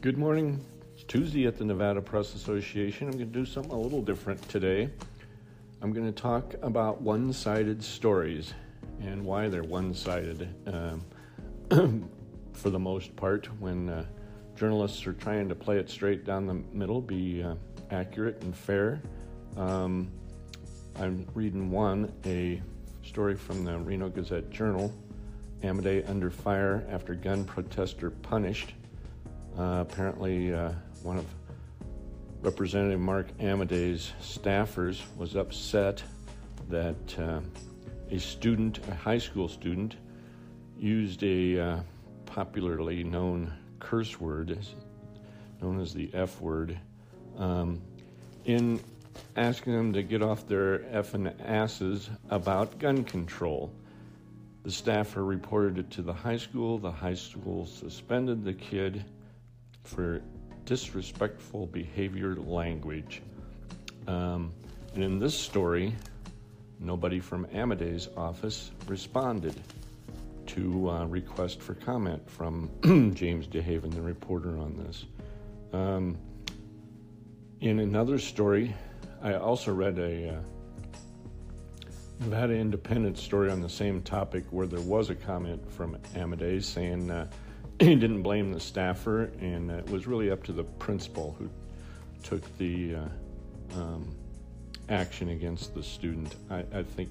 Good 0.00 0.16
morning. 0.16 0.64
It's 0.94 1.02
Tuesday 1.02 1.48
at 1.48 1.58
the 1.58 1.64
Nevada 1.64 2.00
Press 2.00 2.36
Association. 2.36 3.08
I'm 3.08 3.14
going 3.14 3.32
to 3.32 3.38
do 3.40 3.44
something 3.44 3.72
a 3.72 3.80
little 3.80 4.00
different 4.00 4.40
today. 4.48 4.90
I'm 5.82 5.92
going 5.92 6.06
to 6.06 6.12
talk 6.12 6.54
about 6.62 7.02
one 7.02 7.32
sided 7.32 7.82
stories 7.82 8.54
and 9.00 9.24
why 9.24 9.48
they're 9.48 9.64
one 9.64 9.92
sided 9.92 10.54
um, 10.68 12.08
for 12.52 12.70
the 12.70 12.78
most 12.78 13.16
part 13.16 13.46
when 13.58 13.88
uh, 13.88 14.04
journalists 14.54 15.04
are 15.04 15.14
trying 15.14 15.48
to 15.48 15.56
play 15.56 15.78
it 15.78 15.90
straight 15.90 16.24
down 16.24 16.46
the 16.46 16.62
middle, 16.72 17.00
be 17.00 17.42
uh, 17.42 17.56
accurate 17.90 18.40
and 18.44 18.56
fair. 18.56 19.02
Um, 19.56 20.12
I'm 20.94 21.26
reading 21.34 21.72
one, 21.72 22.12
a 22.24 22.62
story 23.02 23.34
from 23.34 23.64
the 23.64 23.76
Reno 23.76 24.08
Gazette 24.08 24.48
Journal 24.50 24.94
Amodei 25.64 26.08
under 26.08 26.30
fire 26.30 26.86
after 26.88 27.16
gun 27.16 27.44
protester 27.44 28.10
punished. 28.10 28.74
Uh, 29.56 29.84
apparently, 29.88 30.52
uh, 30.52 30.72
one 31.02 31.18
of 31.18 31.26
Representative 32.40 33.00
Mark 33.00 33.36
Amodei's 33.38 34.12
staffers 34.20 35.00
was 35.16 35.36
upset 35.36 36.02
that 36.68 37.18
uh, 37.18 37.40
a 38.10 38.18
student, 38.18 38.78
a 38.88 38.94
high 38.94 39.18
school 39.18 39.48
student, 39.48 39.96
used 40.78 41.22
a 41.22 41.58
uh, 41.58 41.80
popularly 42.26 43.02
known 43.02 43.52
curse 43.80 44.20
word, 44.20 44.58
known 45.60 45.80
as 45.80 45.92
the 45.92 46.10
F 46.14 46.40
word, 46.40 46.78
um, 47.36 47.80
in 48.44 48.80
asking 49.36 49.72
them 49.72 49.92
to 49.92 50.02
get 50.02 50.22
off 50.22 50.46
their 50.46 50.78
effing 50.78 51.34
asses 51.44 52.08
about 52.30 52.78
gun 52.78 53.04
control. 53.04 53.72
The 54.62 54.70
staffer 54.70 55.24
reported 55.24 55.78
it 55.78 55.90
to 55.92 56.02
the 56.02 56.12
high 56.12 56.36
school. 56.36 56.78
The 56.78 56.90
high 56.90 57.14
school 57.14 57.66
suspended 57.66 58.44
the 58.44 58.52
kid 58.52 59.04
for 59.84 60.20
disrespectful 60.64 61.66
behavior 61.66 62.34
language. 62.36 63.22
Um, 64.06 64.52
and 64.94 65.02
in 65.02 65.18
this 65.18 65.34
story, 65.34 65.94
nobody 66.78 67.20
from 67.20 67.46
Amodei's 67.46 68.08
office 68.16 68.70
responded 68.86 69.54
to 70.46 70.90
uh, 70.90 71.04
request 71.06 71.60
for 71.60 71.74
comment 71.74 72.28
from 72.28 72.70
James 73.14 73.46
DeHaven, 73.46 73.94
the 73.94 74.00
reporter 74.00 74.58
on 74.58 74.76
this. 74.76 75.04
Um, 75.72 76.16
in 77.60 77.80
another 77.80 78.18
story, 78.18 78.74
I 79.22 79.34
also 79.34 79.74
read 79.74 79.98
a 79.98 80.36
uh, 80.36 80.40
Nevada 82.20 82.54
Independent 82.54 83.18
story 83.18 83.50
on 83.50 83.60
the 83.60 83.68
same 83.68 84.02
topic 84.02 84.44
where 84.50 84.66
there 84.66 84.80
was 84.80 85.10
a 85.10 85.14
comment 85.14 85.70
from 85.70 85.96
Amodei 86.14 86.62
saying 86.62 87.10
uh, 87.10 87.28
didn't 87.86 88.22
blame 88.22 88.52
the 88.52 88.58
staffer, 88.58 89.30
and 89.40 89.70
it 89.70 89.88
was 89.88 90.08
really 90.08 90.32
up 90.32 90.42
to 90.44 90.52
the 90.52 90.64
principal 90.64 91.36
who 91.38 91.48
took 92.24 92.42
the 92.58 92.96
uh, 92.96 93.78
um, 93.78 94.16
action 94.88 95.28
against 95.28 95.74
the 95.74 95.82
student. 95.82 96.34
I, 96.50 96.64
I 96.74 96.82
think 96.82 97.08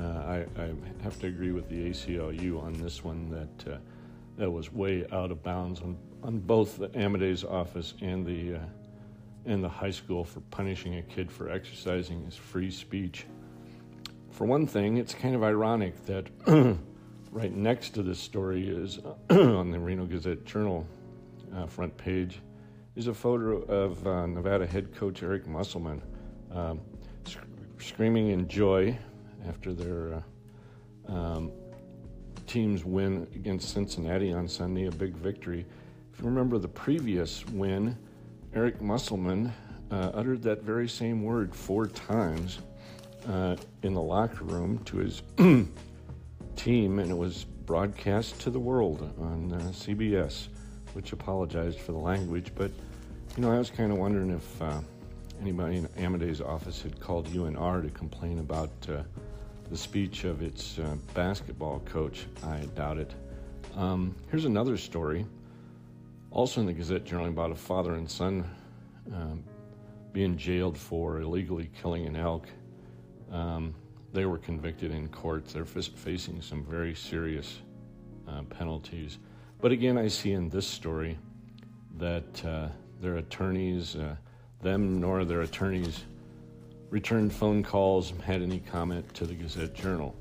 uh, 0.00 0.02
I, 0.02 0.46
I, 0.56 0.70
have 1.02 1.20
to 1.20 1.26
agree 1.26 1.52
with 1.52 1.68
the 1.68 1.90
ACLU 1.90 2.62
on 2.62 2.72
this 2.80 3.04
one 3.04 3.28
that 3.28 3.74
uh, 3.74 3.76
that 4.38 4.50
was 4.50 4.72
way 4.72 5.04
out 5.12 5.30
of 5.30 5.42
bounds 5.42 5.80
on, 5.80 5.94
on 6.22 6.38
both 6.38 6.78
the 6.78 6.88
Amodei's 6.90 7.44
office 7.44 7.92
and 8.00 8.24
the 8.24 8.54
uh, 8.54 8.60
and 9.44 9.62
the 9.62 9.68
high 9.68 9.90
school 9.90 10.24
for 10.24 10.40
punishing 10.50 10.96
a 10.96 11.02
kid 11.02 11.30
for 11.30 11.50
exercising 11.50 12.24
his 12.24 12.34
free 12.34 12.70
speech. 12.70 13.26
For 14.30 14.46
one 14.46 14.66
thing, 14.66 14.96
it's 14.96 15.12
kind 15.12 15.34
of 15.34 15.42
ironic 15.42 16.06
that 16.06 16.28
right 17.30 17.54
next 17.54 17.90
to 17.90 18.02
this 18.02 18.18
story 18.18 18.68
is 18.68 18.98
on 19.30 19.70
the 19.70 19.78
Reno 19.78 20.06
Gazette 20.06 20.44
Journal 20.44 20.86
uh, 21.54 21.66
front 21.66 21.96
page 21.96 22.40
is 22.96 23.06
a 23.06 23.14
photo 23.14 23.62
of 23.62 24.06
uh, 24.06 24.26
Nevada 24.26 24.66
head 24.66 24.94
coach 24.94 25.22
Eric 25.22 25.46
Musselman 25.46 26.02
um, 26.52 26.80
sc- 27.24 27.38
screaming 27.78 28.30
in 28.30 28.48
joy 28.48 28.96
after 29.46 29.72
their 29.72 30.22
uh, 31.08 31.12
um, 31.12 31.52
team's 32.46 32.84
win 32.84 33.26
against 33.34 33.72
Cincinnati 33.72 34.32
on 34.32 34.48
Sunday, 34.48 34.86
a 34.86 34.90
big 34.90 35.14
victory. 35.14 35.66
If 36.12 36.20
you 36.20 36.26
remember 36.26 36.58
the 36.58 36.68
previous 36.68 37.46
win, 37.48 37.96
Eric 38.54 38.80
Musselman 38.80 39.52
uh, 39.90 40.10
uttered 40.14 40.42
that 40.42 40.62
very 40.62 40.88
same 40.88 41.22
word 41.22 41.54
four 41.54 41.86
times 41.86 42.60
uh, 43.28 43.56
in 43.82 43.92
the 43.92 44.00
locker 44.00 44.44
room 44.44 44.78
to 44.84 44.96
his 44.96 45.22
team, 46.58 46.98
and 46.98 47.10
it 47.10 47.16
was 47.16 47.44
broadcast 47.44 48.40
to 48.40 48.50
the 48.50 48.58
world 48.58 49.02
on 49.20 49.52
uh, 49.52 49.58
CBS, 49.70 50.48
which 50.92 51.12
apologized 51.12 51.78
for 51.78 51.92
the 51.92 51.98
language. 51.98 52.50
But, 52.54 52.72
you 53.36 53.42
know, 53.42 53.52
I 53.52 53.58
was 53.58 53.70
kind 53.70 53.92
of 53.92 53.98
wondering 53.98 54.30
if 54.30 54.62
uh, 54.62 54.80
anybody 55.40 55.76
in 55.76 55.88
Amodei's 55.96 56.40
office 56.40 56.82
had 56.82 56.98
called 56.98 57.28
UNR 57.28 57.82
to 57.82 57.90
complain 57.90 58.40
about 58.40 58.70
uh, 58.88 59.02
the 59.70 59.76
speech 59.76 60.24
of 60.24 60.42
its 60.42 60.78
uh, 60.80 60.96
basketball 61.14 61.80
coach. 61.80 62.26
I 62.42 62.58
doubt 62.74 62.98
it. 62.98 63.14
Um, 63.76 64.16
here's 64.30 64.44
another 64.44 64.76
story, 64.76 65.24
also 66.32 66.60
in 66.60 66.66
the 66.66 66.72
Gazette 66.72 67.04
Journal, 67.04 67.28
about 67.28 67.52
a 67.52 67.54
father 67.54 67.94
and 67.94 68.10
son 68.10 68.44
um, 69.14 69.44
being 70.12 70.36
jailed 70.36 70.76
for 70.76 71.20
illegally 71.20 71.70
killing 71.80 72.06
an 72.06 72.16
elk. 72.16 72.48
Um, 73.30 73.74
they 74.12 74.24
were 74.24 74.38
convicted 74.38 74.90
in 74.90 75.08
courts. 75.08 75.52
They're 75.52 75.64
facing 75.64 76.40
some 76.40 76.64
very 76.64 76.94
serious 76.94 77.60
uh, 78.26 78.42
penalties. 78.44 79.18
But 79.60 79.72
again, 79.72 79.98
I 79.98 80.08
see 80.08 80.32
in 80.32 80.48
this 80.48 80.66
story 80.66 81.18
that 81.98 82.44
uh, 82.44 82.68
their 83.00 83.16
attorneys, 83.16 83.96
uh, 83.96 84.16
them 84.62 85.00
nor 85.00 85.24
their 85.24 85.42
attorneys, 85.42 86.04
returned 86.90 87.32
phone 87.32 87.62
calls, 87.62 88.12
had 88.24 88.40
any 88.40 88.60
comment 88.60 89.12
to 89.14 89.26
the 89.26 89.34
Gazette 89.34 89.74
Journal. 89.74 90.14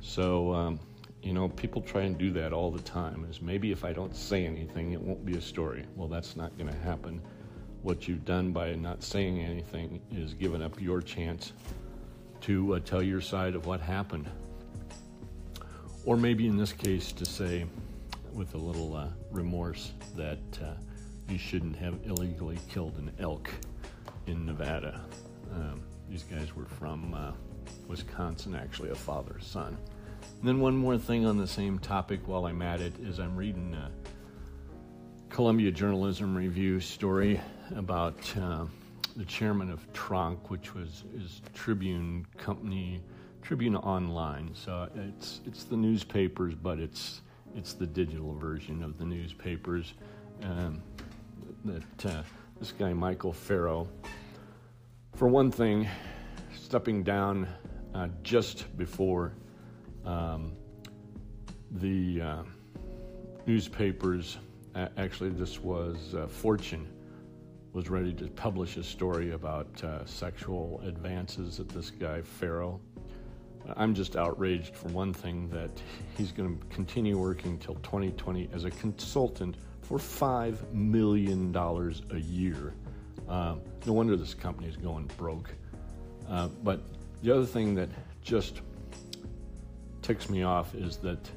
So, 0.00 0.52
um, 0.52 0.80
you 1.22 1.32
know, 1.32 1.48
people 1.48 1.80
try 1.80 2.02
and 2.02 2.18
do 2.18 2.30
that 2.32 2.52
all 2.52 2.70
the 2.70 2.82
time. 2.82 3.26
Is 3.30 3.40
maybe 3.40 3.72
if 3.72 3.84
I 3.84 3.92
don't 3.92 4.14
say 4.14 4.44
anything, 4.44 4.92
it 4.92 5.00
won't 5.00 5.24
be 5.24 5.36
a 5.36 5.40
story. 5.40 5.86
Well, 5.96 6.08
that's 6.08 6.36
not 6.36 6.56
going 6.58 6.70
to 6.70 6.78
happen. 6.78 7.22
What 7.82 8.06
you've 8.06 8.24
done 8.24 8.52
by 8.52 8.74
not 8.74 9.02
saying 9.02 9.40
anything 9.40 10.00
is 10.10 10.34
given 10.34 10.62
up 10.62 10.80
your 10.80 11.00
chance 11.00 11.52
to 12.44 12.74
uh, 12.74 12.80
tell 12.80 13.02
your 13.02 13.22
side 13.22 13.54
of 13.54 13.64
what 13.64 13.80
happened. 13.80 14.28
Or 16.04 16.16
maybe 16.16 16.46
in 16.46 16.58
this 16.58 16.74
case, 16.74 17.10
to 17.12 17.24
say 17.24 17.64
with 18.34 18.54
a 18.54 18.58
little 18.58 18.94
uh, 18.94 19.08
remorse 19.30 19.92
that 20.14 20.38
uh, 20.62 20.74
you 21.28 21.38
shouldn't 21.38 21.76
have 21.76 21.94
illegally 22.04 22.58
killed 22.68 22.96
an 22.98 23.10
elk 23.18 23.50
in 24.26 24.44
Nevada. 24.44 25.00
Um, 25.54 25.80
these 26.10 26.24
guys 26.24 26.54
were 26.54 26.66
from 26.66 27.14
uh, 27.14 27.32
Wisconsin, 27.88 28.54
actually, 28.54 28.90
a 28.90 28.94
father 28.94 29.36
son. 29.40 29.78
And 30.40 30.48
then, 30.48 30.60
one 30.60 30.76
more 30.76 30.98
thing 30.98 31.24
on 31.24 31.38
the 31.38 31.46
same 31.46 31.78
topic 31.78 32.28
while 32.28 32.44
I'm 32.44 32.60
at 32.60 32.82
it 32.82 32.92
is 33.00 33.18
I'm 33.18 33.36
reading 33.36 33.74
a 33.74 33.90
Columbia 35.30 35.70
Journalism 35.70 36.36
Review 36.36 36.78
story 36.78 37.40
about 37.74 38.18
uh, 38.36 38.66
the 39.16 39.24
chairman 39.24 39.70
of 39.70 39.90
Tronc, 39.92 40.50
which 40.50 40.74
was 40.74 41.04
is 41.14 41.40
Tribune 41.54 42.26
Company, 42.36 43.00
Tribune 43.42 43.76
Online. 43.76 44.50
So 44.54 44.88
it's 44.94 45.40
it's 45.46 45.64
the 45.64 45.76
newspapers, 45.76 46.54
but 46.54 46.78
it's 46.78 47.22
it's 47.54 47.74
the 47.74 47.86
digital 47.86 48.34
version 48.34 48.82
of 48.82 48.98
the 48.98 49.04
newspapers. 49.04 49.94
Um, 50.42 50.82
that 51.64 52.06
uh, 52.06 52.22
this 52.58 52.72
guy 52.72 52.92
Michael 52.92 53.32
Ferro, 53.32 53.88
for 55.14 55.28
one 55.28 55.50
thing, 55.50 55.88
stepping 56.54 57.02
down 57.02 57.46
uh, 57.94 58.08
just 58.22 58.76
before 58.76 59.32
um, 60.04 60.52
the 61.70 62.20
uh, 62.20 62.42
newspapers. 63.46 64.38
Actually, 64.96 65.30
this 65.30 65.60
was 65.60 66.16
uh, 66.16 66.26
Fortune 66.26 66.88
was 67.74 67.90
ready 67.90 68.12
to 68.12 68.28
publish 68.28 68.76
a 68.76 68.84
story 68.84 69.32
about 69.32 69.82
uh, 69.82 70.06
sexual 70.06 70.80
advances 70.86 71.58
at 71.58 71.68
this 71.68 71.90
guy, 71.90 72.22
Ferro. 72.22 72.80
I'm 73.76 73.94
just 73.94 74.14
outraged, 74.14 74.76
for 74.76 74.86
one 74.88 75.12
thing, 75.12 75.48
that 75.50 75.70
he's 76.16 76.30
going 76.30 76.56
to 76.56 76.66
continue 76.66 77.18
working 77.18 77.58
till 77.58 77.74
2020 77.76 78.48
as 78.52 78.64
a 78.64 78.70
consultant 78.70 79.56
for 79.82 79.98
$5 79.98 80.72
million 80.72 81.52
a 81.56 82.18
year. 82.18 82.74
Uh, 83.28 83.56
no 83.86 83.92
wonder 83.92 84.16
this 84.16 84.34
company 84.34 84.68
is 84.68 84.76
going 84.76 85.10
broke. 85.18 85.52
Uh, 86.30 86.46
but 86.62 86.80
the 87.24 87.34
other 87.34 87.46
thing 87.46 87.74
that 87.74 87.88
just 88.22 88.60
ticks 90.00 90.30
me 90.30 90.44
off 90.44 90.76
is 90.76 90.96
that 90.98 91.28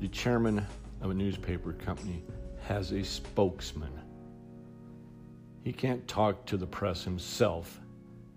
the 0.00 0.08
chairman 0.08 0.66
of 1.02 1.10
a 1.10 1.14
newspaper 1.14 1.74
company 1.74 2.22
has 2.66 2.92
a 2.92 3.04
spokesman. 3.04 3.92
He 5.64 5.72
can't 5.72 6.06
talk 6.08 6.46
to 6.46 6.56
the 6.56 6.66
press 6.66 7.04
himself. 7.04 7.80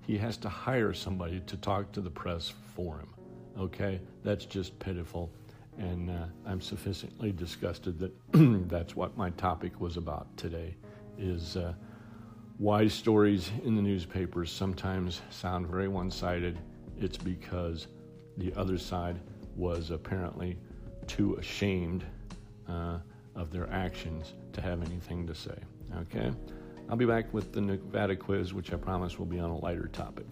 He 0.05 0.17
has 0.17 0.37
to 0.37 0.49
hire 0.49 0.93
somebody 0.93 1.41
to 1.41 1.57
talk 1.57 1.91
to 1.93 2.01
the 2.01 2.09
press 2.09 2.53
for 2.75 2.97
him. 2.97 3.09
Okay? 3.57 4.01
That's 4.23 4.45
just 4.45 4.77
pitiful. 4.79 5.31
And 5.77 6.09
uh, 6.09 6.25
I'm 6.45 6.61
sufficiently 6.61 7.31
disgusted 7.31 7.99
that 7.99 8.11
that's 8.69 8.95
what 8.95 9.15
my 9.17 9.29
topic 9.31 9.79
was 9.79 9.97
about 9.97 10.35
today. 10.37 10.75
is 11.17 11.55
uh, 11.57 11.73
why 12.57 12.87
stories 12.87 13.51
in 13.63 13.75
the 13.75 13.81
newspapers 13.81 14.51
sometimes 14.51 15.21
sound 15.29 15.67
very 15.67 15.87
one 15.87 16.11
sided. 16.11 16.59
It's 16.99 17.17
because 17.17 17.87
the 18.37 18.53
other 18.55 18.77
side 18.77 19.19
was 19.55 19.91
apparently 19.91 20.57
too 21.07 21.35
ashamed 21.35 22.05
uh, 22.69 22.99
of 23.35 23.51
their 23.51 23.69
actions 23.71 24.33
to 24.53 24.61
have 24.61 24.83
anything 24.83 25.25
to 25.27 25.35
say. 25.35 25.57
Okay? 26.01 26.31
I'll 26.91 26.97
be 26.97 27.05
back 27.05 27.33
with 27.33 27.53
the 27.53 27.61
Nevada 27.61 28.17
quiz, 28.17 28.53
which 28.53 28.73
I 28.73 28.75
promise 28.75 29.17
will 29.17 29.25
be 29.25 29.39
on 29.39 29.49
a 29.49 29.57
lighter 29.57 29.87
topic. 29.93 30.25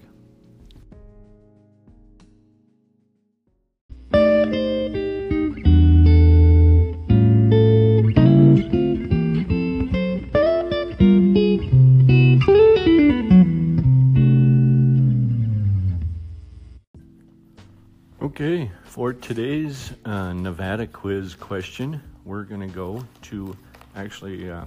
Okay, 18.21 18.69
for 18.83 19.13
today's 19.13 19.93
uh, 20.03 20.33
Nevada 20.33 20.87
quiz 20.87 21.35
question, 21.35 22.01
we're 22.25 22.43
going 22.43 22.59
to 22.59 22.67
go 22.67 23.01
to 23.21 23.55
actually 23.95 24.51
uh, 24.51 24.65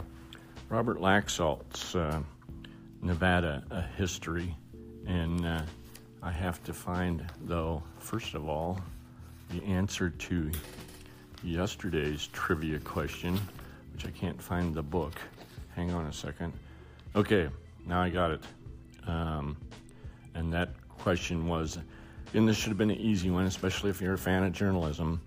Robert 0.72 1.02
Laxalt's 1.02 1.94
uh, 1.94 2.22
Nevada 3.02 3.62
a 3.70 3.82
history. 3.82 4.56
And 5.06 5.44
uh, 5.44 5.60
I 6.22 6.30
have 6.30 6.64
to 6.64 6.72
find, 6.72 7.30
though, 7.42 7.82
first 7.98 8.32
of 8.32 8.48
all, 8.48 8.80
the 9.50 9.62
answer 9.64 10.08
to 10.08 10.50
yesterday's 11.42 12.26
trivia 12.28 12.78
question, 12.78 13.38
which 13.92 14.06
I 14.06 14.10
can't 14.12 14.40
find 14.40 14.74
the 14.74 14.82
book. 14.82 15.20
Hang 15.76 15.90
on 15.90 16.06
a 16.06 16.12
second. 16.12 16.54
Okay, 17.14 17.50
now 17.84 18.00
I 18.00 18.08
got 18.08 18.30
it. 18.30 18.40
Um, 19.06 19.58
and 20.34 20.50
that 20.54 20.70
question 20.88 21.48
was, 21.48 21.76
and 22.32 22.48
this 22.48 22.56
should 22.56 22.70
have 22.70 22.78
been 22.78 22.90
an 22.90 22.96
easy 22.96 23.28
one, 23.28 23.44
especially 23.44 23.90
if 23.90 24.00
you're 24.00 24.14
a 24.14 24.18
fan 24.18 24.42
of 24.42 24.52
journalism. 24.52 25.20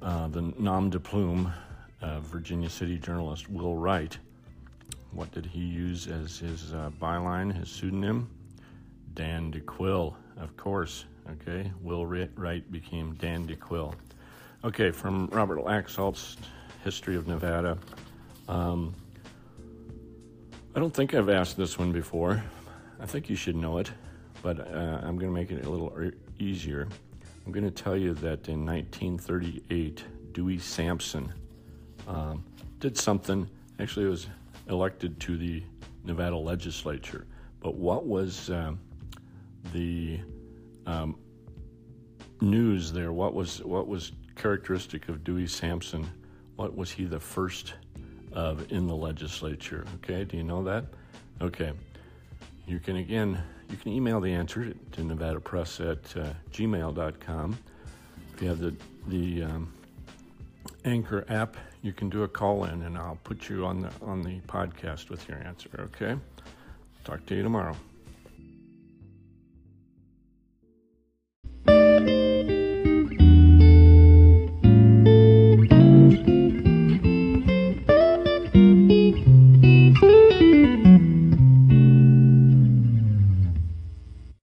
Uh, 0.00 0.28
the 0.28 0.40
nom 0.58 0.88
de 0.88 0.98
plume, 0.98 1.52
uh, 2.00 2.20
Virginia 2.20 2.70
City 2.70 2.96
journalist 2.96 3.50
Will 3.50 3.76
Wright. 3.76 4.16
What 5.12 5.30
did 5.32 5.46
he 5.46 5.60
use 5.60 6.06
as 6.06 6.38
his 6.38 6.72
uh, 6.74 6.90
byline, 7.00 7.54
his 7.54 7.68
pseudonym? 7.68 8.30
Dan 9.14 9.52
DeQuille, 9.52 10.14
of 10.38 10.56
course. 10.56 11.04
Okay, 11.30 11.70
Will 11.82 12.06
Wright 12.06 12.72
became 12.72 13.14
Dan 13.14 13.46
DeQuille. 13.46 13.94
Okay, 14.64 14.90
from 14.90 15.28
Robert 15.28 15.58
Laxalt's 15.58 16.36
History 16.82 17.16
of 17.16 17.28
Nevada. 17.28 17.78
Um, 18.48 18.94
I 20.74 20.80
don't 20.80 20.92
think 20.92 21.14
I've 21.14 21.28
asked 21.28 21.56
this 21.56 21.78
one 21.78 21.92
before. 21.92 22.42
I 22.98 23.06
think 23.06 23.28
you 23.28 23.36
should 23.36 23.56
know 23.56 23.78
it 23.78 23.90
but 24.42 24.60
uh, 24.60 25.00
I'm 25.02 25.16
going 25.16 25.32
to 25.32 25.34
make 25.34 25.50
it 25.50 25.64
a 25.64 25.70
little 25.70 25.96
easier. 26.38 26.88
I'm 27.46 27.52
going 27.52 27.64
to 27.64 27.70
tell 27.70 27.96
you 27.96 28.12
that 28.14 28.48
in 28.48 28.66
1938, 28.66 30.04
Dewey 30.32 30.58
Sampson 30.58 31.32
um, 32.08 32.44
did 32.80 32.98
something. 32.98 33.48
Actually, 33.78 34.06
it 34.06 34.10
was 34.10 34.26
elected 34.72 35.20
to 35.20 35.36
the 35.36 35.62
Nevada 36.04 36.36
legislature. 36.36 37.26
But 37.60 37.76
what 37.76 38.06
was 38.06 38.50
um, 38.50 38.80
the 39.72 40.20
um, 40.86 41.16
news 42.40 42.92
there? 42.92 43.12
What 43.12 43.34
was 43.34 43.62
what 43.62 43.86
was 43.86 44.12
characteristic 44.34 45.08
of 45.08 45.22
Dewey 45.22 45.46
Sampson? 45.46 46.10
What 46.56 46.76
was 46.76 46.90
he 46.90 47.04
the 47.04 47.20
first 47.20 47.74
of 48.32 48.72
in 48.72 48.88
the 48.88 48.96
legislature? 48.96 49.86
Okay, 49.96 50.24
do 50.24 50.36
you 50.36 50.42
know 50.42 50.64
that? 50.64 50.86
Okay, 51.40 51.72
you 52.66 52.80
can 52.80 52.96
again 52.96 53.40
you 53.70 53.76
can 53.78 53.92
email 53.92 54.20
the 54.20 54.32
answer 54.32 54.74
to 54.92 55.04
Nevada 55.04 55.40
Press 55.40 55.80
at 55.80 56.16
uh, 56.16 56.32
gmail.com. 56.50 57.58
If 58.34 58.42
you 58.42 58.48
have 58.48 58.58
the, 58.58 58.74
the 59.08 59.44
um, 59.44 59.72
Anchor 60.84 61.24
app, 61.28 61.56
you 61.82 61.92
can 61.92 62.10
do 62.10 62.24
a 62.24 62.28
call 62.28 62.64
in 62.64 62.82
and 62.82 62.98
I'll 62.98 63.18
put 63.22 63.48
you 63.48 63.64
on 63.64 63.82
the, 63.82 63.90
on 64.02 64.22
the 64.22 64.40
podcast 64.40 65.10
with 65.10 65.28
your 65.28 65.38
answer, 65.38 65.68
okay? 65.78 66.16
Talk 67.04 67.24
to 67.26 67.34
you 67.34 67.42
tomorrow. 67.42 67.76